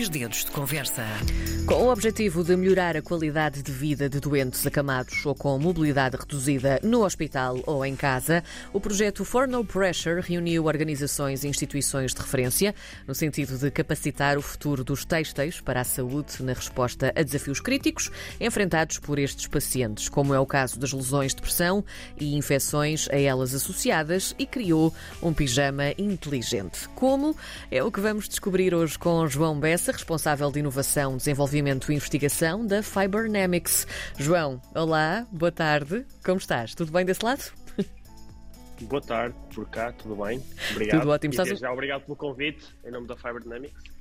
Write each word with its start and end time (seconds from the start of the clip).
Dois 0.00 0.08
Dedos 0.08 0.46
de 0.46 0.50
Conversa. 0.50 1.04
Com 1.66 1.74
o 1.74 1.92
objetivo 1.92 2.42
de 2.42 2.56
melhorar 2.56 2.96
a 2.96 3.02
qualidade 3.02 3.62
de 3.62 3.70
vida 3.70 4.08
de 4.08 4.18
doentes 4.18 4.66
acamados 4.66 5.26
ou 5.26 5.34
com 5.34 5.58
mobilidade 5.58 6.16
reduzida 6.16 6.80
no 6.82 7.04
hospital 7.04 7.60
ou 7.66 7.84
em 7.84 7.94
casa, 7.94 8.42
o 8.72 8.80
projeto 8.80 9.26
For 9.26 9.46
No 9.46 9.62
Pressure 9.62 10.22
reuniu 10.22 10.64
organizações 10.64 11.44
e 11.44 11.48
instituições 11.48 12.14
de 12.14 12.20
referência 12.20 12.74
no 13.06 13.14
sentido 13.14 13.58
de 13.58 13.70
capacitar 13.70 14.38
o 14.38 14.42
futuro 14.42 14.82
dos 14.82 15.04
têxteis 15.04 15.60
para 15.60 15.82
a 15.82 15.84
saúde 15.84 16.42
na 16.42 16.54
resposta 16.54 17.12
a 17.14 17.22
desafios 17.22 17.60
críticos 17.60 18.10
enfrentados 18.40 18.98
por 18.98 19.18
estes 19.18 19.46
pacientes, 19.48 20.08
como 20.08 20.32
é 20.32 20.40
o 20.40 20.46
caso 20.46 20.78
das 20.78 20.94
lesões 20.94 21.34
de 21.34 21.42
pressão 21.42 21.84
e 22.18 22.34
infecções 22.36 23.06
a 23.12 23.18
elas 23.18 23.54
associadas, 23.54 24.34
e 24.38 24.46
criou 24.46 24.94
um 25.22 25.34
pijama 25.34 25.92
inteligente. 25.98 26.88
Como? 26.94 27.36
É 27.70 27.84
o 27.84 27.92
que 27.92 28.00
vamos 28.00 28.26
descobrir 28.26 28.74
hoje 28.74 28.98
com 28.98 29.28
João 29.28 29.60
Bessa, 29.60 29.89
responsável 29.92 30.50
de 30.50 30.60
inovação, 30.60 31.16
desenvolvimento 31.16 31.90
e 31.90 31.94
investigação 31.94 32.66
da 32.66 32.82
Fibernamics. 32.82 33.86
João, 34.18 34.60
olá, 34.74 35.26
boa 35.30 35.52
tarde, 35.52 36.04
como 36.24 36.38
estás? 36.38 36.74
Tudo 36.74 36.92
bem 36.92 37.04
desse 37.04 37.24
lado? 37.24 37.52
Boa 38.82 39.02
tarde, 39.02 39.36
por 39.54 39.68
cá, 39.68 39.92
tudo 39.92 40.16
bem? 40.24 40.42
Obrigado. 40.72 41.00
Tudo 41.00 41.10
ótimo. 41.10 41.32
Estás... 41.32 41.58
já 41.58 41.70
obrigado 41.70 42.02
pelo 42.02 42.16
convite, 42.16 42.64
em 42.84 42.90
nome 42.90 43.06
da 43.06 43.16
Fiberdynamics. 43.16 43.99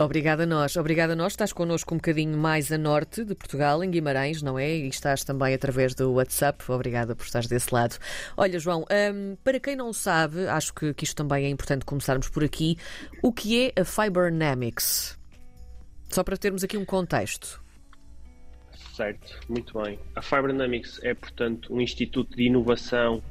Obrigada 0.00 0.44
a 0.44 0.46
nós, 0.46 0.76
obrigada 0.76 1.14
a 1.14 1.16
nós. 1.16 1.32
Estás 1.32 1.52
connosco 1.52 1.92
um 1.92 1.96
bocadinho 1.98 2.38
mais 2.38 2.70
a 2.70 2.78
norte 2.78 3.24
de 3.24 3.34
Portugal, 3.34 3.82
em 3.82 3.90
Guimarães, 3.90 4.40
não 4.40 4.56
é? 4.56 4.70
E 4.70 4.88
estás 4.88 5.24
também 5.24 5.52
através 5.52 5.92
do 5.92 6.12
WhatsApp. 6.12 6.70
Obrigada 6.70 7.16
por 7.16 7.24
estares 7.24 7.48
desse 7.48 7.74
lado. 7.74 7.96
Olha, 8.36 8.60
João, 8.60 8.84
hum, 9.12 9.36
para 9.42 9.58
quem 9.58 9.74
não 9.74 9.92
sabe, 9.92 10.46
acho 10.46 10.72
que, 10.72 10.94
que 10.94 11.02
isto 11.02 11.16
também 11.16 11.46
é 11.46 11.48
importante 11.48 11.84
começarmos 11.84 12.28
por 12.28 12.44
aqui. 12.44 12.78
O 13.20 13.32
que 13.32 13.72
é 13.74 13.80
a 13.80 13.84
Fibernamics? 13.84 15.18
Só 16.08 16.22
para 16.22 16.36
termos 16.36 16.62
aqui 16.62 16.76
um 16.76 16.84
contexto. 16.84 17.60
Certo, 18.98 19.38
muito 19.48 19.80
bem. 19.80 19.96
A 20.16 20.20
Fiberdynamics 20.20 20.98
é, 21.04 21.14
portanto, 21.14 21.72
um 21.72 21.80
instituto 21.80 22.36
de 22.36 22.42
inovação 22.42 23.22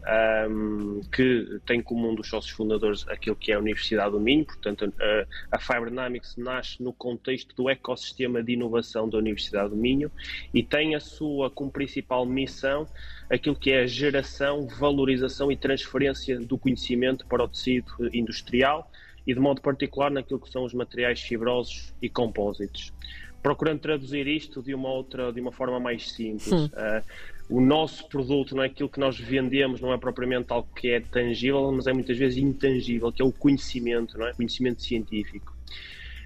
um, 0.50 1.02
que 1.12 1.60
tem 1.66 1.82
como 1.82 2.10
um 2.10 2.16
dos 2.16 2.30
sócios 2.30 2.56
fundadores 2.56 3.06
aquilo 3.10 3.36
que 3.36 3.52
é 3.52 3.56
a 3.56 3.60
Universidade 3.60 4.12
do 4.12 4.20
Minho. 4.22 4.46
Portanto, 4.46 4.86
a, 4.98 5.26
a 5.58 5.60
Fiberdynamics 5.60 6.38
nasce 6.38 6.82
no 6.82 6.94
contexto 6.94 7.54
do 7.54 7.70
ecossistema 7.70 8.42
de 8.42 8.54
inovação 8.54 9.10
da 9.10 9.18
Universidade 9.18 9.72
do 9.72 9.76
Minho 9.76 10.10
e 10.54 10.64
tem 10.64 10.96
a 10.96 11.02
sua 11.02 11.52
como 11.52 11.70
principal 11.70 12.26
missão 12.26 12.88
aquilo 13.30 13.58
que 13.58 13.74
é 13.74 13.82
a 13.82 13.88
geração, 13.88 14.66
valorização 14.68 15.52
e 15.52 15.58
transferência 15.58 16.40
do 16.40 16.58
conhecimento 16.58 17.28
para 17.28 17.44
o 17.44 17.48
tecido 17.50 17.92
industrial 18.14 18.90
e, 19.28 19.34
de 19.34 19.40
modo 19.42 19.60
particular, 19.60 20.10
naquilo 20.10 20.40
que 20.40 20.50
são 20.50 20.64
os 20.64 20.74
materiais 20.74 21.20
fibrosos 21.20 21.94
e 22.02 22.08
compósitos 22.08 22.94
procurando 23.42 23.80
traduzir 23.80 24.28
isto 24.28 24.62
de 24.62 24.74
uma 24.74 24.90
outra, 24.90 25.32
de 25.32 25.40
uma 25.40 25.52
forma 25.52 25.80
mais 25.80 26.12
simples. 26.12 26.52
Uh, 26.52 27.04
o 27.50 27.62
nosso 27.62 28.08
produto, 28.08 28.56
não 28.56 28.64
é 28.64 28.66
aquilo 28.66 28.90
que 28.90 29.00
nós 29.00 29.18
vendemos, 29.18 29.80
não 29.80 29.94
é 29.94 29.98
propriamente 29.98 30.52
algo 30.52 30.68
que 30.76 30.90
é 30.90 31.00
tangível, 31.00 31.72
mas 31.72 31.88
é 31.88 31.94
muitas 31.94 32.18
vezes 32.18 32.38
intangível, 32.38 33.12
que 33.12 33.22
é 33.22 33.26
o 33.26 33.32
conhecimento, 33.32 34.18
não 34.18 34.28
é? 34.28 34.34
Conhecimento 34.34 34.82
científico. 34.82 35.56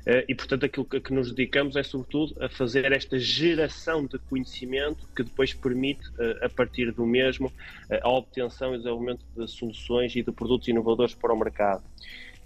Uh, 0.01 0.25
e, 0.27 0.33
portanto, 0.33 0.65
aquilo 0.65 0.83
que, 0.83 0.99
que, 0.99 1.13
nos 1.13 1.31
dedicamos 1.31 1.75
é, 1.75 1.83
sobretudo, 1.83 2.35
a 2.43 2.49
fazer 2.49 2.91
esta 2.91 3.19
geração 3.19 4.03
de 4.03 4.17
conhecimento 4.17 5.07
que 5.15 5.21
depois 5.21 5.53
permite, 5.53 6.07
uh, 6.09 6.43
a 6.43 6.49
partir 6.49 6.91
do 6.91 7.05
mesmo, 7.05 7.47
uh, 7.47 7.99
a 8.01 8.09
obtenção 8.09 8.73
e 8.73 8.77
desenvolvimento 8.77 9.23
de 9.37 9.47
soluções 9.47 10.15
e 10.15 10.23
de 10.23 10.31
produtos 10.31 10.67
inovadores 10.67 11.13
para 11.13 11.31
o 11.31 11.37
mercado. 11.37 11.83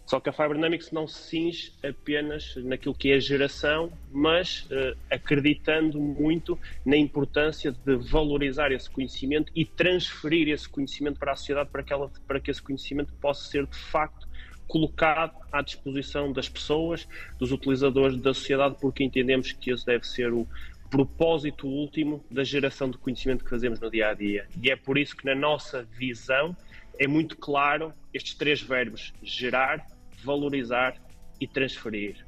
Só 0.06 0.20
que 0.20 0.30
a 0.30 0.34
Fibernamics 0.34 0.92
não 0.92 1.08
se 1.08 1.30
cinge 1.30 1.73
apenas 1.84 2.56
naquilo 2.58 2.94
que 2.94 3.11
é 3.11 3.20
geração, 3.20 3.92
mas 4.12 4.67
uh, 4.70 4.95
acreditando 5.09 6.00
muito 6.00 6.59
na 6.86 6.95
importância 6.95 7.72
de 7.72 7.95
valorizar 7.95 8.72
esse 8.72 8.89
conhecimento 8.89 9.52
e 9.56 9.66
transferir 9.66 10.47
esse 10.47 10.70
conhecimento 10.70 11.19
para 11.19 11.31
a 11.31 11.35
sociedade 11.35 11.69
para 11.72 11.81
que, 11.81 11.91
ela, 11.91 12.12
para 12.28 12.40
que 12.40 12.52
esse 12.52 12.62
conhecimento 12.62 13.13
possa 13.13 13.50
ser 13.50 13.66
de 13.66 13.78
facto 13.78 14.28
colocado 14.68 15.34
à 15.52 15.62
disposição 15.62 16.31
das 16.31 16.50
pessoas, 16.50 17.07
dos 17.38 17.51
utilizadores 17.51 18.18
da 18.18 18.34
sociedade, 18.34 18.75
porque 18.80 19.03
entendemos 19.03 19.51
que 19.51 19.72
esse 19.72 19.85
deve 19.85 20.06
ser 20.06 20.34
o 20.34 20.47
propósito 20.90 21.68
último 21.68 22.24
da 22.30 22.44
geração 22.44 22.90
de 22.90 22.97
conhecimento 22.97 23.44
que 23.44 23.50
fazemos 23.50 23.80
no 23.80 23.90
dia 23.90 24.09
a 24.09 24.13
dia. 24.13 24.47
E 24.62 24.69
é 24.69 24.75
por 24.75 24.97
isso 24.97 25.16
que 25.16 25.25
na 25.25 25.35
nossa 25.35 25.84
visão 25.84 26.56
é 27.00 27.07
muito 27.07 27.38
claro 27.38 27.94
estes 28.13 28.34
três 28.35 28.62
verbos: 28.62 29.13
gerar, 29.22 29.85
valorizar 30.25 30.96
e 31.40 31.47
transferir. 31.47 32.25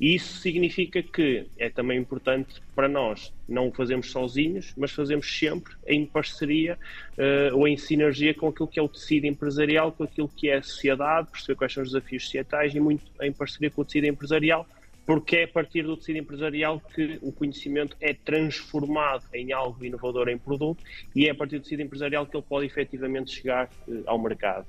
E 0.00 0.14
isso 0.14 0.38
significa 0.38 1.02
que 1.02 1.46
é 1.58 1.68
também 1.70 1.98
importante 1.98 2.60
para 2.74 2.88
nós 2.88 3.32
não 3.48 3.68
o 3.68 3.72
fazemos 3.72 4.10
sozinhos, 4.10 4.72
mas 4.76 4.90
fazemos 4.92 5.26
sempre 5.38 5.74
em 5.86 6.06
parceria 6.06 6.78
uh, 7.18 7.56
ou 7.56 7.66
em 7.66 7.76
sinergia 7.76 8.34
com 8.34 8.48
aquilo 8.48 8.68
que 8.68 8.78
é 8.78 8.82
o 8.82 8.88
tecido 8.88 9.26
empresarial, 9.26 9.92
com 9.92 10.04
aquilo 10.04 10.28
que 10.28 10.48
é 10.48 10.58
a 10.58 10.62
sociedade, 10.62 11.28
perceber 11.30 11.56
quais 11.56 11.72
são 11.72 11.82
os 11.82 11.90
desafios 11.90 12.24
societais 12.24 12.74
e 12.74 12.80
muito 12.80 13.04
em 13.20 13.32
parceria 13.32 13.70
com 13.70 13.82
o 13.82 13.84
tecido 13.84 14.06
empresarial, 14.06 14.66
porque 15.04 15.36
é 15.36 15.44
a 15.44 15.48
partir 15.48 15.82
do 15.82 15.96
tecido 15.96 16.18
empresarial 16.18 16.80
que 16.94 17.18
o 17.20 17.32
conhecimento 17.32 17.96
é 18.00 18.14
transformado 18.14 19.24
em 19.34 19.52
algo 19.52 19.84
inovador 19.84 20.28
em 20.28 20.38
produto 20.38 20.82
e 21.14 21.26
é 21.26 21.30
a 21.30 21.34
partir 21.34 21.58
do 21.58 21.62
tecido 21.62 21.82
empresarial 21.82 22.26
que 22.26 22.36
ele 22.36 22.46
pode 22.48 22.66
efetivamente 22.66 23.32
chegar 23.32 23.68
uh, 23.88 24.02
ao 24.06 24.18
mercado. 24.18 24.66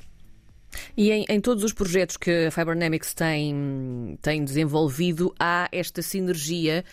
E 0.98 1.12
em, 1.12 1.26
em, 1.30 1.40
todos 1.40 1.64
os 1.64 1.72
projetos 1.72 2.18
que 2.18 2.48
a 2.48 2.52
Fibernamics 2.52 3.14
tem, 3.14 4.18
tem 4.22 4.44
desenvolvido, 4.44 5.34
há 5.40 5.70
esta 5.72 6.02
sinergia 6.02 6.84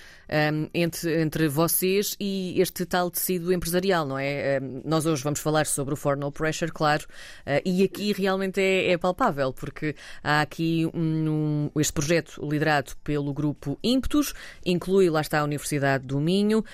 um, 0.53 0.69
entre, 0.72 1.20
entre 1.20 1.48
vocês 1.48 2.14
e 2.20 2.60
este 2.60 2.84
tal 2.87 3.10
tecido 3.10 3.53
empresarial, 3.53 4.06
não 4.06 4.19
é? 4.19 4.60
Um, 4.62 4.82
nós 4.84 5.04
hoje 5.04 5.22
vamos 5.22 5.41
falar 5.41 5.66
sobre 5.66 5.94
o 5.94 5.97
For 5.97 6.16
Pressure, 6.32 6.70
claro, 6.70 7.04
uh, 7.47 7.60
e 7.64 7.82
aqui 7.82 8.12
realmente 8.12 8.60
é, 8.60 8.92
é, 8.92 8.98
palpável, 8.98 9.53
porque 9.53 9.94
há 10.22 10.42
aqui 10.42 10.88
um, 10.94 11.70
este 11.76 11.92
projeto 11.92 12.47
liderado 12.47 12.92
pelo 13.03 13.32
grupo 13.32 13.78
Ímpetus, 13.82 14.32
inclui, 14.64 15.10
lá 15.10 15.22
está, 15.22 15.41
a 15.41 15.44
Universidade 15.44 16.06
do 16.06 16.20
Minho, 16.20 16.60
uh, 16.60 16.64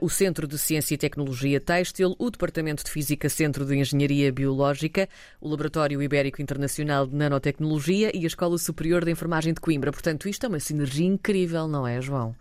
o 0.00 0.08
Centro 0.08 0.46
de 0.46 0.58
Ciência 0.58 0.94
e 0.94 0.98
Tecnologia 0.98 1.60
Têxtil, 1.60 2.14
o 2.18 2.30
Departamento 2.30 2.84
de 2.84 2.90
Física 2.90 3.28
Centro 3.28 3.64
de 3.64 3.76
Engenharia 3.76 4.30
Biológica, 4.32 5.08
o 5.40 5.48
Laboratório 5.48 6.02
Ibérico 6.02 6.40
Internacional 6.42 6.67
de 6.76 7.14
Nanotecnologia 7.14 8.10
e 8.14 8.24
a 8.24 8.26
Escola 8.26 8.58
Superior 8.58 9.04
de 9.04 9.10
Enfermagem 9.10 9.52
de 9.52 9.60
Coimbra. 9.60 9.90
Portanto, 9.92 10.28
isto 10.28 10.46
é 10.46 10.48
uma 10.48 10.60
sinergia 10.60 11.06
incrível, 11.06 11.66
não 11.66 11.86
é, 11.86 12.00
João? 12.00 12.34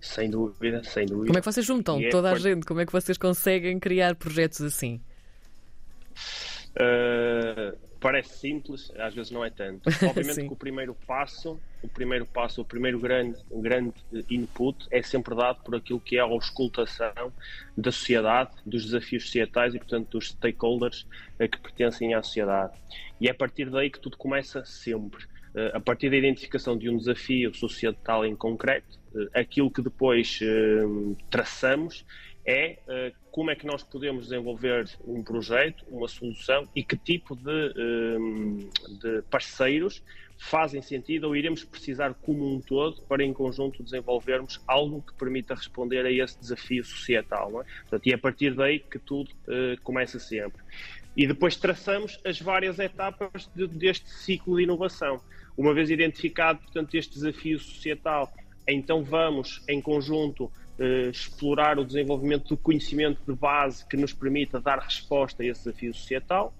Sem 0.00 0.30
dúvida, 0.30 0.82
sem 0.84 1.06
dúvida. 1.06 1.26
Como 1.26 1.38
é 1.38 1.40
que 1.40 1.46
vocês 1.46 1.66
juntam 1.66 1.98
é 2.00 2.08
toda 2.10 2.30
a 2.30 2.38
gente? 2.38 2.64
Como 2.66 2.80
é 2.80 2.86
que 2.86 2.92
vocês 2.92 3.18
conseguem 3.18 3.78
criar 3.78 4.14
projetos 4.14 4.60
assim? 4.60 5.00
Uh, 6.76 7.76
parece 8.00 8.38
simples, 8.38 8.92
às 8.98 9.14
vezes 9.14 9.30
não 9.30 9.44
é 9.44 9.50
tanto. 9.50 9.88
Obviamente 10.04 10.46
que 10.46 10.52
o 10.52 10.56
primeiro 10.56 10.94
passo, 11.06 11.60
o 11.82 11.88
primeiro 11.88 12.26
passo, 12.26 12.62
o 12.62 12.64
primeiro 12.64 12.98
grande, 12.98 13.38
grande 13.50 13.94
input 14.30 14.86
é 14.90 15.02
sempre 15.02 15.34
dado 15.34 15.62
por 15.62 15.74
aquilo 15.74 16.00
que 16.00 16.16
é 16.16 16.20
a 16.20 16.24
auscultação 16.24 17.32
da 17.76 17.90
sociedade, 17.90 18.50
dos 18.64 18.84
desafios 18.84 19.24
societais 19.24 19.74
e, 19.74 19.78
portanto, 19.78 20.10
dos 20.10 20.28
stakeholders 20.28 21.06
que 21.38 21.58
pertencem 21.58 22.14
à 22.14 22.22
sociedade. 22.22 22.74
E 23.20 23.28
é 23.28 23.30
a 23.30 23.34
partir 23.34 23.70
daí 23.70 23.90
que 23.90 24.00
tudo 24.00 24.16
começa 24.16 24.64
sempre. 24.64 25.24
Uh, 25.54 25.74
a 25.74 25.80
partir 25.80 26.10
da 26.10 26.16
identificação 26.16 26.76
de 26.76 26.90
um 26.90 26.98
desafio 26.98 27.54
societal 27.54 28.26
em 28.26 28.36
concreto, 28.36 28.98
uh, 29.14 29.28
aquilo 29.32 29.70
que 29.70 29.80
depois 29.80 30.38
traçamos 31.30 32.04
é 32.46 32.78
uh, 32.86 33.16
como 33.30 33.50
é 33.50 33.56
que 33.56 33.66
nós 33.66 33.82
podemos 33.82 34.24
desenvolver 34.28 34.88
um 35.04 35.22
projeto, 35.22 35.84
uma 35.90 36.06
solução 36.06 36.68
e 36.74 36.82
que 36.82 36.96
tipo 36.96 37.34
de, 37.34 37.74
um, 38.18 38.70
de 39.00 39.22
parceiros 39.28 40.02
fazem 40.38 40.80
sentido 40.80 41.24
ou 41.24 41.36
iremos 41.36 41.64
precisar 41.64 42.14
como 42.14 42.46
um 42.46 42.60
todo 42.60 43.02
para 43.02 43.24
em 43.24 43.32
conjunto 43.32 43.82
desenvolvermos 43.82 44.60
algo 44.66 45.02
que 45.02 45.12
permita 45.14 45.54
responder 45.54 46.06
a 46.06 46.10
esse 46.10 46.38
desafio 46.38 46.84
societal. 46.84 47.62
É? 47.62 47.64
Portanto, 47.82 48.06
e 48.06 48.12
é 48.12 48.14
a 48.14 48.18
partir 48.18 48.54
daí 48.54 48.78
que 48.78 48.98
tudo 48.98 49.30
uh, 49.30 49.80
começa 49.82 50.18
sempre. 50.18 50.62
E 51.16 51.26
depois 51.26 51.56
traçamos 51.56 52.20
as 52.24 52.40
várias 52.40 52.78
etapas 52.78 53.50
de, 53.56 53.66
deste 53.66 54.08
ciclo 54.10 54.56
de 54.56 54.64
inovação. 54.64 55.20
Uma 55.56 55.72
vez 55.72 55.90
identificado, 55.90 56.60
portanto, 56.60 56.94
este 56.94 57.14
desafio 57.14 57.58
societal, 57.58 58.30
então 58.68 59.02
vamos 59.02 59.62
em 59.66 59.80
conjunto 59.80 60.52
uh, 60.78 61.10
explorar 61.10 61.78
o 61.78 61.84
desenvolvimento 61.84 62.48
do 62.48 62.56
conhecimento 62.56 63.20
de 63.26 63.34
base 63.34 63.86
que 63.86 63.96
nos 63.96 64.12
permita 64.12 64.60
dar 64.60 64.78
resposta 64.78 65.42
a 65.42 65.46
esse 65.46 65.64
desafio 65.64 65.94
societal. 65.94 66.54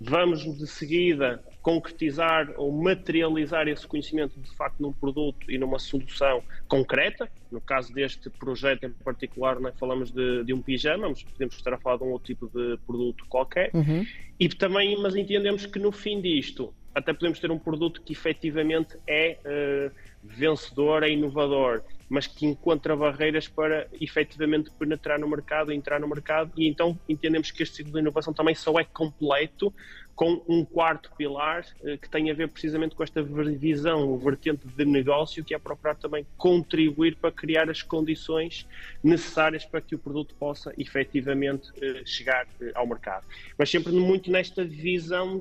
Vamos 0.00 0.40
de 0.42 0.66
seguida 0.66 1.42
concretizar 1.60 2.52
ou 2.56 2.72
materializar 2.72 3.66
esse 3.68 3.86
conhecimento 3.86 4.38
de 4.40 4.48
facto 4.56 4.80
num 4.80 4.92
produto 4.92 5.50
e 5.50 5.58
numa 5.58 5.78
solução 5.78 6.42
concreta. 6.68 7.28
No 7.50 7.60
caso 7.60 7.92
deste 7.92 8.30
projeto 8.30 8.84
em 8.84 8.90
particular, 8.90 9.58
né, 9.60 9.72
falamos 9.78 10.10
de, 10.10 10.44
de, 10.44 10.54
um 10.54 10.62
pijama, 10.62 11.08
mas 11.08 11.22
podemos 11.22 11.56
estar 11.56 11.74
a 11.74 11.78
falar 11.78 11.98
de 11.98 12.04
um 12.04 12.12
outro 12.12 12.26
tipo 12.26 12.46
de 12.46 12.78
produto 12.86 13.26
qualquer. 13.28 13.70
Uhum. 13.74 14.06
E 14.38 14.48
também, 14.48 14.96
mas 15.02 15.16
entendemos 15.16 15.66
que 15.66 15.78
no 15.78 15.90
fim 15.90 16.20
disto, 16.20 16.72
até 16.94 17.12
podemos 17.12 17.38
ter 17.38 17.50
um 17.50 17.58
produto 17.58 18.02
que 18.02 18.12
efetivamente 18.12 18.96
é 19.06 19.38
uh, 19.44 19.94
vencedor, 20.22 21.02
é 21.02 21.10
inovador, 21.10 21.82
mas 22.08 22.26
que 22.26 22.46
encontra 22.46 22.96
barreiras 22.96 23.46
para 23.46 23.86
efetivamente 24.00 24.70
penetrar 24.78 25.18
no 25.18 25.28
mercado, 25.28 25.72
entrar 25.72 26.00
no 26.00 26.08
mercado, 26.08 26.52
e 26.56 26.68
então 26.68 26.98
entendemos 27.08 27.50
que 27.50 27.62
este 27.62 27.76
ciclo 27.76 27.92
de 27.92 28.00
inovação 28.00 28.32
também 28.32 28.54
só 28.54 28.78
é 28.78 28.84
completo 28.84 29.72
com 30.18 30.42
um 30.48 30.64
quarto 30.64 31.12
pilar 31.16 31.64
eh, 31.84 31.96
que 31.96 32.10
tem 32.10 32.28
a 32.28 32.34
ver 32.34 32.48
precisamente 32.48 32.92
com 32.96 33.04
esta 33.04 33.22
visão, 33.22 34.10
o 34.10 34.18
vertente 34.18 34.66
de 34.66 34.84
negócio, 34.84 35.44
que 35.44 35.54
é 35.54 35.58
procurar 35.60 35.94
também 35.94 36.26
contribuir 36.36 37.14
para 37.14 37.30
criar 37.30 37.70
as 37.70 37.82
condições 37.82 38.66
necessárias 39.00 39.64
para 39.64 39.80
que 39.80 39.94
o 39.94 39.98
produto 39.98 40.34
possa 40.34 40.74
efetivamente 40.76 41.70
eh, 41.80 42.02
chegar 42.04 42.48
eh, 42.60 42.72
ao 42.74 42.84
mercado. 42.84 43.24
Mas 43.56 43.70
sempre 43.70 43.92
muito 43.92 44.28
nesta 44.28 44.64
visão 44.64 45.40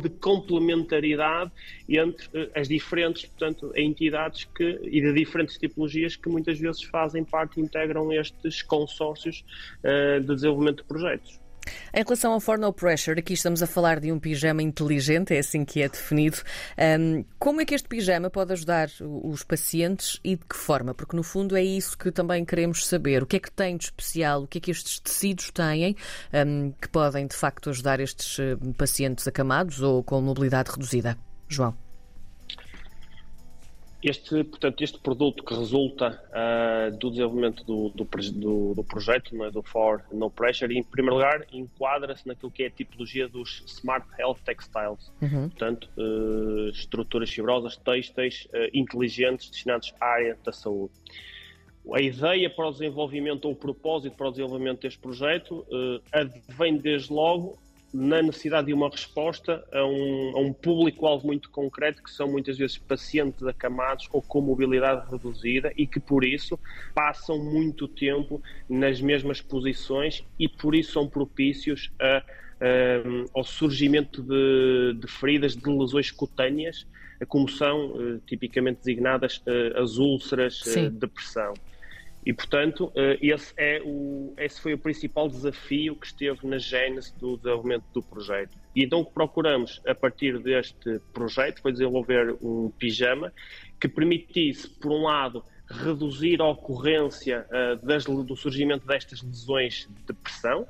de 0.00 0.08
complementaridade 0.08 1.50
entre 1.88 2.28
as 2.54 2.68
diferentes 2.68 3.26
portanto, 3.26 3.72
entidades 3.76 4.44
que, 4.44 4.80
e 4.84 5.02
de 5.02 5.12
diferentes 5.12 5.58
tipologias 5.58 6.16
que 6.16 6.30
muitas 6.30 6.58
vezes 6.58 6.82
fazem 6.84 7.24
parte 7.24 7.60
e 7.60 7.62
integram 7.62 8.10
estes 8.12 8.62
consórcios 8.62 9.44
de 9.82 10.32
desenvolvimento 10.32 10.82
de 10.82 10.84
projetos. 10.84 11.43
Em 11.92 12.02
relação 12.02 12.32
ao 12.32 12.40
For 12.40 12.58
No 12.58 12.72
Pressure, 12.72 13.18
aqui 13.18 13.34
estamos 13.34 13.62
a 13.62 13.66
falar 13.66 14.00
de 14.00 14.10
um 14.10 14.18
pijama 14.18 14.62
inteligente, 14.62 15.34
é 15.34 15.38
assim 15.38 15.64
que 15.64 15.82
é 15.82 15.88
definido. 15.88 16.38
Um, 16.98 17.24
como 17.38 17.60
é 17.60 17.64
que 17.64 17.74
este 17.74 17.88
pijama 17.88 18.30
pode 18.30 18.52
ajudar 18.52 18.88
os 19.00 19.42
pacientes 19.42 20.18
e 20.24 20.36
de 20.36 20.44
que 20.44 20.56
forma? 20.56 20.94
Porque 20.94 21.16
no 21.16 21.22
fundo 21.22 21.56
é 21.56 21.62
isso 21.62 21.96
que 21.96 22.10
também 22.10 22.44
queremos 22.44 22.86
saber. 22.86 23.22
O 23.22 23.26
que 23.26 23.36
é 23.36 23.40
que 23.40 23.50
tem 23.50 23.76
de 23.76 23.84
especial? 23.84 24.42
O 24.42 24.46
que 24.46 24.58
é 24.58 24.60
que 24.60 24.70
estes 24.70 24.98
tecidos 24.98 25.50
têm 25.50 25.96
um, 26.32 26.72
que 26.72 26.88
podem 26.88 27.26
de 27.26 27.36
facto 27.36 27.70
ajudar 27.70 28.00
estes 28.00 28.38
hum, 28.38 28.72
pacientes 28.72 29.26
acamados 29.28 29.80
ou 29.80 30.02
com 30.02 30.20
mobilidade 30.20 30.70
reduzida? 30.70 31.16
João. 31.48 31.83
Este, 34.04 34.44
portanto, 34.44 34.84
este 34.84 34.98
produto 34.98 35.42
que 35.42 35.54
resulta 35.54 36.22
uh, 36.28 36.94
do 36.98 37.08
desenvolvimento 37.08 37.64
do, 37.64 37.88
do, 37.88 38.04
do, 38.04 38.74
do 38.74 38.84
projeto, 38.84 39.42
é, 39.42 39.50
do 39.50 39.62
For 39.62 40.04
No 40.12 40.30
Pressure, 40.30 40.76
em 40.76 40.82
primeiro 40.82 41.16
lugar, 41.16 41.46
enquadra-se 41.50 42.28
naquilo 42.28 42.50
que 42.50 42.64
é 42.64 42.66
a 42.66 42.70
tipologia 42.70 43.26
dos 43.26 43.64
Smart 43.66 44.06
Health 44.18 44.40
Textiles. 44.44 45.10
Uhum. 45.22 45.48
Portanto, 45.48 45.88
uh, 45.96 46.68
estruturas 46.68 47.30
fibrosas, 47.30 47.78
têxteis, 47.78 48.46
uh, 48.52 48.68
inteligentes, 48.74 49.48
destinados 49.48 49.94
à 49.98 50.04
área 50.04 50.38
da 50.44 50.52
saúde. 50.52 50.92
A 51.94 52.00
ideia 52.02 52.50
para 52.50 52.68
o 52.68 52.72
desenvolvimento 52.72 53.46
ou 53.46 53.52
o 53.52 53.56
propósito 53.56 54.14
para 54.16 54.28
o 54.28 54.30
desenvolvimento 54.30 54.82
deste 54.82 54.98
projeto 54.98 55.66
advém 56.12 56.78
desde 56.78 57.12
logo 57.12 57.58
na 57.94 58.20
necessidade 58.20 58.66
de 58.66 58.74
uma 58.74 58.90
resposta 58.90 59.64
a 59.72 59.86
um, 59.86 60.32
a 60.34 60.40
um 60.40 60.52
público-alvo 60.52 61.28
muito 61.28 61.48
concreto, 61.48 62.02
que 62.02 62.10
são 62.10 62.28
muitas 62.28 62.58
vezes 62.58 62.76
pacientes 62.76 63.46
acamados 63.46 64.08
ou 64.12 64.20
com 64.20 64.40
mobilidade 64.40 65.08
reduzida 65.08 65.72
e 65.76 65.86
que, 65.86 66.00
por 66.00 66.24
isso, 66.24 66.58
passam 66.92 67.38
muito 67.38 67.86
tempo 67.86 68.42
nas 68.68 69.00
mesmas 69.00 69.40
posições 69.40 70.24
e, 70.36 70.48
por 70.48 70.74
isso, 70.74 70.90
são 70.90 71.08
propícios 71.08 71.92
a, 72.00 72.24
ao 73.32 73.44
surgimento 73.44 74.24
de, 74.24 74.98
de, 74.98 75.06
feridas, 75.06 75.54
de 75.54 75.70
lesões 75.70 76.10
cutâneas, 76.10 76.84
como 77.28 77.48
são 77.48 77.94
eh, 77.96 78.20
tipicamente 78.26 78.78
designadas 78.78 79.40
eh, 79.46 79.72
as 79.80 79.98
úlceras. 79.98 80.60
Eh, 80.76 80.90
depressão. 80.90 81.54
E, 82.26 82.32
portanto, 82.32 82.90
eh, 82.94 83.18
esse, 83.20 83.52
é 83.56 83.82
o, 83.84 84.32
esse 84.38 84.60
foi 84.60 84.72
o 84.72 84.78
principal 84.78 85.28
desafio 85.28 85.94
que 85.94 86.06
esteve 86.06 86.46
na 86.46 86.56
gênese 86.56 87.14
do 87.18 87.36
desenvolvimento 87.36 87.84
do 87.92 88.02
projeto. 88.02 88.56
E 88.74 88.82
então 88.82 89.00
o 89.00 89.04
que 89.04 89.12
procuramos, 89.12 89.82
a 89.86 89.94
partir 89.94 90.38
deste 90.38 91.00
projeto, 91.12 91.60
foi 91.60 91.72
desenvolver 91.72 92.34
um 92.40 92.70
pijama 92.78 93.30
que 93.78 93.88
permitisse, 93.88 94.68
por 94.68 94.90
um 94.90 95.02
lado, 95.02 95.44
reduzir 95.68 96.40
a 96.40 96.48
ocorrência 96.48 97.46
uh, 97.50 97.86
das, 97.86 98.04
do 98.04 98.36
surgimento 98.36 98.86
destas 98.86 99.22
lesões 99.22 99.88
de 100.06 100.12
pressão 100.14 100.66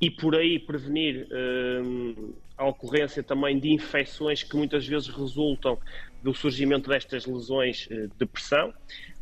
e, 0.00 0.10
por 0.10 0.34
aí, 0.34 0.58
prevenir 0.58 1.28
uh, 1.30 2.34
a 2.56 2.66
ocorrência 2.66 3.22
também 3.22 3.58
de 3.58 3.72
infecções 3.72 4.42
que 4.42 4.56
muitas 4.56 4.86
vezes 4.86 5.08
resultam 5.08 5.78
do 6.22 6.34
surgimento 6.34 6.88
destas 6.88 7.24
lesões 7.24 7.86
uh, 7.86 8.10
de 8.18 8.26
pressão 8.26 8.74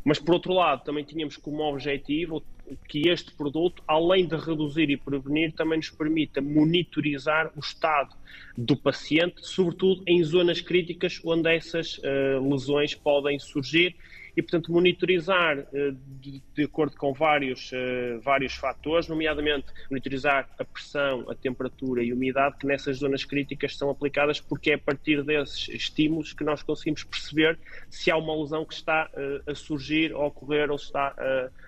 mas, 0.05 0.19
por 0.19 0.35
outro 0.35 0.52
lado, 0.52 0.85
também 0.85 1.05
tínhamos 1.05 1.37
como 1.37 1.62
objetivo 1.62 2.43
que 2.88 3.08
este 3.08 3.32
produto, 3.32 3.82
além 3.87 4.26
de 4.26 4.37
reduzir 4.37 4.91
e 4.91 4.97
prevenir, 4.97 5.52
também 5.52 5.79
nos 5.79 5.91
permita 5.91 6.41
monitorizar 6.41 7.50
o 7.56 7.61
estado 7.61 8.14
do 8.56 8.76
paciente, 8.76 9.44
sobretudo 9.44 10.02
em 10.06 10.23
zonas 10.23 10.61
críticas 10.61 11.20
onde 11.25 11.55
essas 11.55 11.99
uh, 11.99 12.49
lesões 12.49 12.94
podem 12.94 13.38
surgir 13.38 13.97
e, 14.36 14.42
portanto, 14.42 14.72
monitorizar 14.72 15.58
uh, 15.58 15.92
de, 16.20 16.42
de, 16.54 16.64
acordo 16.64 16.96
com 16.96 17.12
vários, 17.12 17.70
uh, 17.72 18.20
vários 18.22 18.54
fatores, 18.54 19.08
nomeadamente 19.08 19.66
monitorizar 19.90 20.48
a 20.58 20.64
pressão, 20.64 21.28
a 21.30 21.34
temperatura 21.34 22.02
e 22.02 22.10
a 22.10 22.14
umidade 22.14 22.56
que 22.58 22.66
nessas 22.66 22.98
zonas 22.98 23.24
críticas 23.24 23.76
são 23.76 23.90
aplicadas, 23.90 24.40
porque 24.40 24.72
é 24.72 24.74
a 24.74 24.78
partir 24.78 25.22
desses 25.22 25.68
estímulos 25.68 26.32
que 26.32 26.44
nós 26.44 26.62
conseguimos 26.62 27.04
perceber 27.04 27.58
se 27.88 28.10
há 28.10 28.16
uma 28.16 28.34
lesão 28.40 28.64
que 28.64 28.74
está 28.74 29.10
uh, 29.14 29.50
a 29.50 29.54
surgir, 29.54 30.12
a 30.12 30.18
ocorrer 30.18 30.70
ou 30.70 30.78
se 30.78 30.86
está 30.86 31.14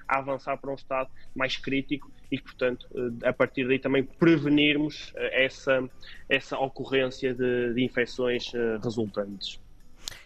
a 0.09 0.19
avançar 0.19 0.57
para 0.59 0.71
um 0.71 0.75
estado 0.75 1.09
mais 1.35 1.57
crítico 1.57 2.11
e 2.31 2.37
que, 2.37 2.45
portanto, 2.45 2.87
a 3.25 3.33
partir 3.33 3.67
daí 3.67 3.79
também 3.79 4.03
prevenirmos 4.03 5.13
essa, 5.17 5.89
essa 6.29 6.59
ocorrência 6.59 7.35
de, 7.35 7.75
de 7.75 7.85
infecções 7.85 8.53
resultantes. 8.83 9.62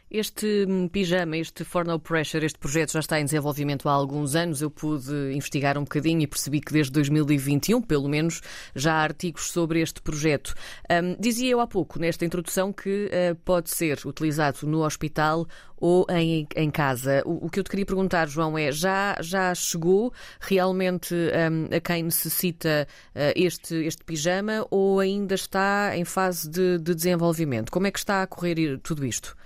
Este 0.09 0.65
hum, 0.69 0.87
pijama, 0.87 1.37
este 1.37 1.65
For 1.65 1.85
No 1.85 1.99
Pressure, 1.99 2.47
este 2.47 2.61
projeto 2.61 2.93
já 2.93 3.01
está 3.01 3.19
em 3.19 3.25
desenvolvimento 3.25 3.89
há 3.89 3.93
alguns 3.93 4.37
anos. 4.37 4.63
Eu 4.63 4.71
pude 4.71 5.13
investigar 5.35 5.77
um 5.77 5.83
bocadinho 5.83 6.23
e 6.23 6.29
percebi 6.29 6.61
que 6.61 6.73
desde 6.73 6.93
2021, 6.93 7.83
pelo 7.83 8.09
menos, 8.09 8.41
já 8.73 8.95
há 8.95 9.03
artigos 9.03 9.51
sobre 9.51 9.81
este 9.81 10.01
projeto. 10.01 10.55
Um, 10.89 11.17
dizia 11.19 11.51
eu 11.51 11.61
há 11.61 11.67
pouco, 11.67 11.99
nesta 11.99 12.25
introdução, 12.25 12.73
que 12.73 13.07
uh, 13.07 13.35
pode 13.45 13.69
ser 13.69 13.99
utilizado 14.07 14.65
no 14.65 14.85
hospital 14.85 15.45
ou 15.77 16.07
em, 16.09 16.47
em 16.55 16.71
casa. 16.71 17.25
O, 17.27 17.47
o, 17.47 17.51
que 17.51 17.59
eu 17.59 17.65
te 17.65 17.71
queria 17.71 17.85
perguntar, 17.85 18.29
João, 18.29 18.57
é: 18.57 18.71
já, 18.71 19.17
já 19.21 19.53
chegou 19.57 20.13
realmente 20.39 21.17
um, 21.17 21.77
a 21.77 21.81
quem 21.81 22.05
necessita 22.05 22.87
uh, 23.13 23.33
este, 23.35 23.75
este 23.85 24.05
pijama 24.05 24.65
ou 24.71 25.01
ainda 25.01 25.35
está 25.35 25.97
em 25.97 26.05
fase 26.05 26.49
de, 26.49 26.79
de 26.79 26.95
desenvolvimento? 26.95 27.73
Como 27.73 27.89
é 27.89 27.91
que 27.91 27.99
está 27.99 28.23
a 28.23 28.27
correr 28.29 28.79
tudo 28.79 29.05
isto? 29.05 29.37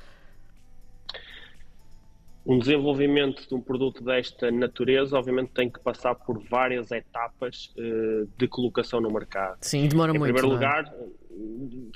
Um 2.51 2.59
desenvolvimento 2.59 3.47
de 3.49 3.55
um 3.55 3.61
produto 3.61 4.03
desta 4.03 4.51
natureza, 4.51 5.17
obviamente, 5.17 5.53
tem 5.53 5.71
que 5.71 5.79
passar 5.79 6.17
por 6.17 6.43
várias 6.49 6.91
etapas 6.91 7.73
uh, 7.79 8.29
de 8.37 8.49
colocação 8.49 9.01
no 9.01 9.09
mercado. 9.09 9.59
Sim, 9.61 9.87
demora 9.87 10.11
em 10.11 10.19
muito. 10.19 10.33
Em 10.33 10.35
primeiro 10.35 10.49
é? 10.49 10.59
lugar, 10.59 10.95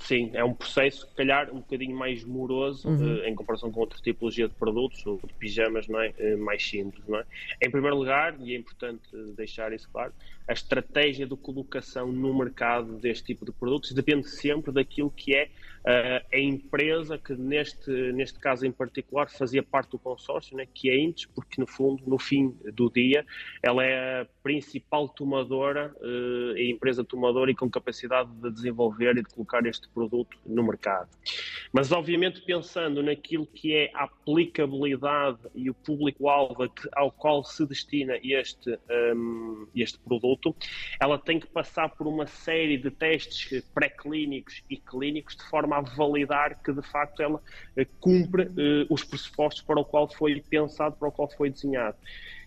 sim, 0.02 0.30
é 0.32 0.44
um 0.44 0.54
processo, 0.54 1.08
se 1.08 1.14
calhar, 1.16 1.50
um 1.50 1.58
bocadinho 1.58 1.96
mais 1.96 2.22
moroso 2.22 2.88
uhum. 2.88 3.16
uh, 3.16 3.24
em 3.24 3.34
comparação 3.34 3.72
com 3.72 3.80
outra 3.80 3.98
tipologia 4.00 4.46
de 4.46 4.54
produtos, 4.54 5.04
ou 5.04 5.18
de 5.26 5.34
pijamas 5.34 5.88
não 5.88 6.00
é? 6.00 6.14
Uh, 6.20 6.38
mais 6.38 6.64
simples. 6.64 7.02
Não 7.08 7.18
é? 7.18 7.24
Em 7.60 7.68
primeiro 7.68 7.96
lugar, 7.96 8.36
e 8.38 8.54
é 8.54 8.56
importante 8.56 9.02
deixar 9.36 9.72
isso 9.72 9.88
claro, 9.90 10.12
a 10.46 10.52
estratégia 10.52 11.26
de 11.26 11.36
colocação 11.36 12.12
no 12.12 12.32
mercado 12.32 12.92
deste 12.98 13.24
tipo 13.24 13.44
de 13.44 13.50
produtos 13.50 13.90
depende 13.90 14.28
sempre 14.28 14.70
daquilo 14.70 15.10
que 15.10 15.34
é 15.34 15.48
uh, 15.84 16.26
a 16.32 16.38
empresa 16.38 17.18
que, 17.18 17.34
neste, 17.34 17.90
neste 18.12 18.38
caso 18.38 18.66
em 18.66 18.72
particular, 18.72 19.30
fazia 19.30 19.62
parte 19.62 19.90
do 19.90 19.98
consórcio, 19.98 20.56
né? 20.56 20.66
que 20.72 20.90
é 20.90 20.94
a 20.94 21.04
porque, 21.34 21.60
no 21.60 21.66
fundo, 21.66 22.02
no 22.06 22.18
fim 22.18 22.56
do 22.72 22.90
dia, 22.90 23.24
ela 23.62 23.84
é 23.84 24.22
a 24.22 24.26
principal 24.42 25.08
tomadora, 25.08 25.94
a 26.56 26.62
empresa 26.62 27.04
tomadora 27.04 27.50
e 27.50 27.54
com 27.54 27.68
capacidade 27.68 28.30
de 28.30 28.50
desenvolver 28.50 29.16
e 29.16 29.22
de 29.22 29.28
colocar 29.28 29.64
este 29.66 29.88
produto 29.88 30.36
no 30.46 30.62
mercado. 30.62 31.08
Mas, 31.72 31.92
obviamente, 31.92 32.40
pensando 32.42 33.02
naquilo 33.02 33.46
que 33.46 33.74
é 33.74 33.90
a 33.94 34.04
aplicabilidade 34.04 35.38
e 35.54 35.68
o 35.68 35.74
público-alvo 35.74 36.70
ao 36.92 37.10
qual 37.10 37.44
se 37.44 37.66
destina 37.66 38.18
este, 38.22 38.78
um, 39.14 39.66
este 39.74 39.98
produto, 39.98 40.54
ela 41.00 41.18
tem 41.18 41.38
que 41.38 41.46
passar 41.46 41.90
por 41.90 42.06
uma 42.06 42.26
série 42.26 42.78
de 42.78 42.90
testes 42.90 43.62
pré-clínicos 43.74 44.62
e 44.70 44.76
clínicos 44.76 45.36
de 45.36 45.44
forma 45.44 45.73
a 45.78 45.80
validar 45.80 46.62
que, 46.62 46.72
de 46.72 46.82
facto, 46.82 47.22
ela 47.22 47.36
uh, 47.36 47.86
cumpre 48.00 48.44
uh, 48.44 48.86
os 48.88 49.04
pressupostos 49.04 49.62
para 49.62 49.80
o 49.80 49.84
qual 49.84 50.08
foi 50.08 50.42
pensado, 50.48 50.96
para 50.96 51.08
o 51.08 51.12
qual 51.12 51.28
foi 51.28 51.50
desenhado. 51.50 51.96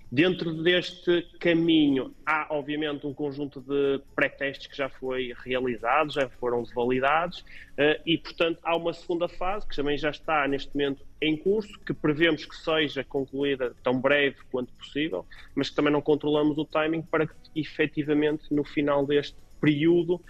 Dentro 0.10 0.54
deste 0.64 1.22
caminho, 1.38 2.16
há 2.26 2.48
obviamente 2.52 3.06
um 3.06 3.14
conjunto 3.14 3.60
de 3.60 4.02
pré-testes 4.16 4.68
que 4.68 4.78
já 4.78 4.88
foi 4.88 5.34
realizado, 5.44 6.14
já 6.14 6.30
foram 6.30 6.64
validados, 6.74 7.44
eh, 7.78 8.00
e 8.06 8.18
portanto 8.18 8.58
há 8.64 8.78
uma 8.78 8.94
segunda 8.94 9.28
fase 9.28 9.68
que 9.68 9.76
também 9.76 9.98
já 9.98 10.10
está 10.10 10.48
neste 10.48 10.74
momento 10.74 11.06
em 11.22 11.36
curso, 11.36 11.78
que 11.86 11.94
prevemos 11.94 12.46
que 12.46 12.56
seja 12.56 13.04
concluída 13.04 13.76
tão 13.84 14.00
breve 14.00 14.38
quanto 14.50 14.72
possível, 14.76 15.26
mas 15.54 15.70
que 15.70 15.76
também 15.76 15.92
não 15.92 16.02
controlamos 16.02 16.58
o 16.58 16.64
timing 16.64 17.02
para 17.02 17.28
que 17.28 17.34
efetivamente 17.54 18.46
no 18.50 18.64
final 18.64 19.06
deste 19.06 19.36
período 19.60 20.22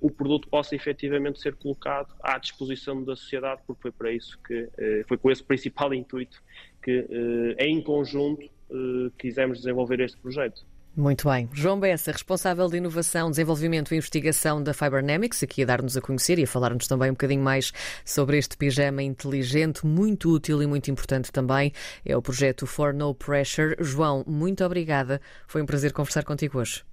o 0.00 0.10
produto 0.10 0.48
possa 0.48 0.74
efetivamente 0.74 1.40
ser 1.40 1.54
colocado 1.54 2.14
à 2.22 2.38
disposição 2.38 3.02
da 3.02 3.16
sociedade, 3.16 3.62
porque 3.66 3.82
foi 3.82 3.90
para 3.90 4.12
isso 4.12 4.38
que 4.46 4.68
foi 5.08 5.16
com 5.16 5.30
esse 5.30 5.42
principal 5.42 5.92
intuito 5.94 6.42
que 6.82 7.06
em 7.58 7.80
conjunto 7.82 8.48
quisemos 9.18 9.58
desenvolver 9.58 10.00
este 10.00 10.18
projeto. 10.18 10.64
Muito 10.96 11.28
bem. 11.28 11.48
João 11.52 11.80
Bessa, 11.80 12.12
responsável 12.12 12.68
de 12.68 12.76
inovação, 12.76 13.28
desenvolvimento 13.28 13.92
e 13.92 13.96
investigação 13.96 14.62
da 14.62 14.72
Fibernamics, 14.72 15.42
aqui 15.42 15.64
a 15.64 15.66
dar-nos 15.66 15.96
a 15.96 16.00
conhecer 16.00 16.38
e 16.38 16.44
a 16.44 16.46
falar-nos 16.46 16.86
também 16.86 17.10
um 17.10 17.14
bocadinho 17.14 17.42
mais 17.42 17.72
sobre 18.04 18.38
este 18.38 18.56
pijama 18.56 19.02
inteligente, 19.02 19.84
muito 19.84 20.30
útil 20.30 20.62
e 20.62 20.66
muito 20.68 20.92
importante 20.92 21.32
também. 21.32 21.72
É 22.04 22.16
o 22.16 22.22
projeto 22.22 22.64
For 22.64 22.94
No 22.94 23.12
Pressure. 23.12 23.74
João, 23.80 24.22
muito 24.24 24.64
obrigada. 24.64 25.20
Foi 25.48 25.60
um 25.60 25.66
prazer 25.66 25.92
conversar 25.92 26.22
contigo 26.22 26.60
hoje. 26.60 26.82